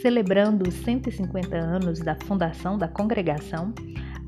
[0.00, 3.74] Celebrando os 150 anos da fundação da congregação,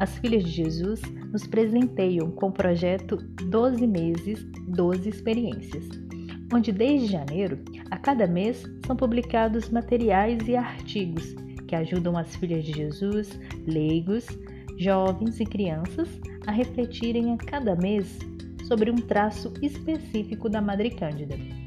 [0.00, 1.00] as Filhas de Jesus
[1.32, 5.86] nos presenteiam com o projeto 12 Meses, 12 Experiências,
[6.52, 11.36] onde desde janeiro, a cada mês, são publicados materiais e artigos
[11.68, 14.26] que ajudam as Filhas de Jesus, leigos,
[14.76, 16.08] jovens e crianças
[16.48, 18.18] a refletirem a cada mês
[18.66, 21.59] sobre um traço específico da Madre Cândida.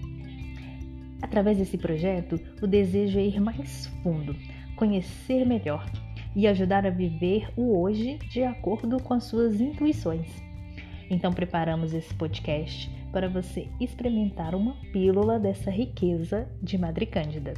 [1.23, 4.35] Através desse projeto, o desejo é ir mais fundo,
[4.75, 5.89] conhecer melhor
[6.35, 10.27] e ajudar a viver o hoje de acordo com as suas intuições.
[11.09, 17.53] Então, preparamos esse podcast para você experimentar uma pílula dessa riqueza de Madre Cândida.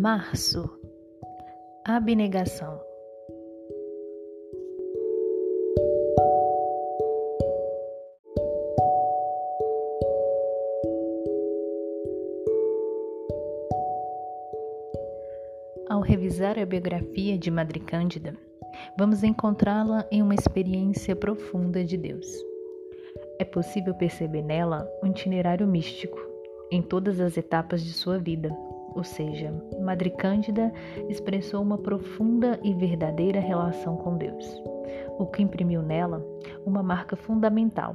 [0.00, 0.70] Março.
[1.84, 2.80] Abnegação.
[15.88, 18.36] Ao revisar a biografia de Madre Cândida,
[18.96, 22.24] vamos encontrá-la em uma experiência profunda de Deus.
[23.40, 26.20] É possível perceber nela um itinerário místico
[26.70, 28.56] em todas as etapas de sua vida
[28.98, 30.72] ou seja, Madre Cândida
[31.08, 34.60] expressou uma profunda e verdadeira relação com Deus,
[35.16, 36.20] o que imprimiu nela
[36.66, 37.94] uma marca fundamental,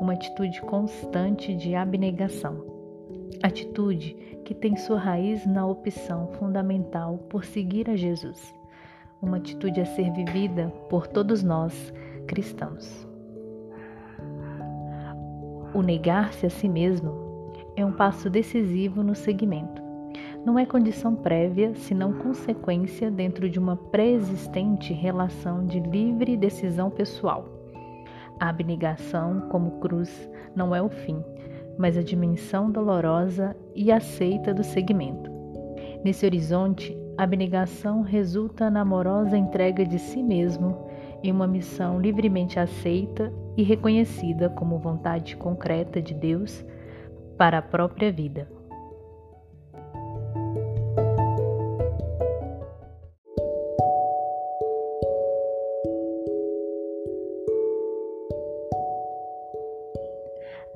[0.00, 2.66] uma atitude constante de abnegação.
[3.40, 8.52] Atitude que tem sua raiz na opção fundamental por seguir a Jesus,
[9.22, 11.94] uma atitude a ser vivida por todos nós
[12.26, 13.08] cristãos.
[15.72, 17.12] O negar-se a si mesmo
[17.76, 19.91] é um passo decisivo no seguimento
[20.44, 27.46] não é condição prévia, senão consequência dentro de uma pré-existente relação de livre decisão pessoal.
[28.40, 31.22] A abnegação, como cruz, não é o fim,
[31.78, 35.30] mas a dimensão dolorosa e aceita do segmento.
[36.04, 40.90] Nesse horizonte, a abnegação resulta na amorosa entrega de si mesmo
[41.22, 46.64] em uma missão livremente aceita e reconhecida como vontade concreta de Deus
[47.38, 48.48] para a própria vida.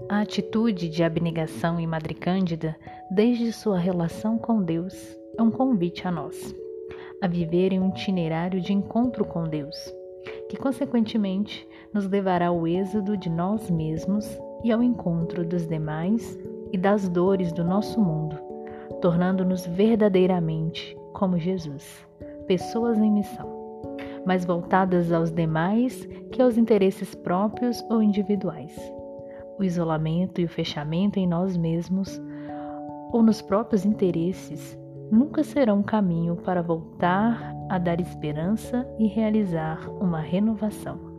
[0.08, 2.76] A atitude de abnegação em Madre Cândida,
[3.10, 4.94] desde sua relação com Deus,
[5.38, 6.54] é um convite a nós
[7.20, 9.74] a viver em um itinerário de encontro com Deus,
[10.50, 16.38] que consequentemente nos levará ao êxodo de nós mesmos e ao encontro dos demais
[16.70, 18.38] e das dores do nosso mundo,
[19.00, 22.06] tornando-nos verdadeiramente como Jesus,
[22.46, 23.50] pessoas em missão,
[24.26, 28.95] mais voltadas aos demais que aos interesses próprios ou individuais
[29.58, 32.20] o isolamento e o fechamento em nós mesmos
[33.12, 34.78] ou nos próprios interesses
[35.10, 41.14] nunca serão um caminho para voltar a dar esperança e realizar uma renovação.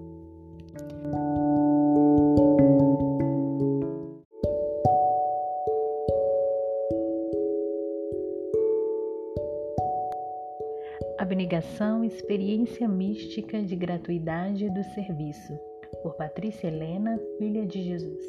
[11.18, 15.58] Abnegação, experiência mística de gratuidade do serviço
[16.02, 18.24] por Patrícia Helena, filha de Jesus.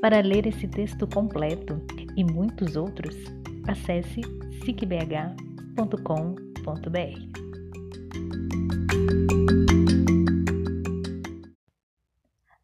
[0.00, 1.80] Para ler esse texto completo
[2.16, 3.14] e muitos outros,
[3.68, 4.22] acesse
[4.64, 5.40] sicbh.com.br.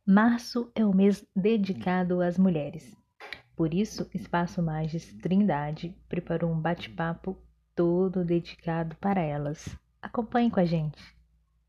[0.07, 3.06] Março é o mês dedicado às mulheres.
[3.57, 7.37] Por isso, Espaço Magis Trindade preparou um bate-papo
[7.75, 9.77] todo dedicado para elas.
[10.01, 11.16] Acompanhe com a gente!